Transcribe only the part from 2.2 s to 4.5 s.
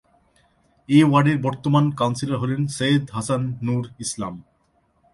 হলেন সৈয়দ হাসান নুর ইসলাম।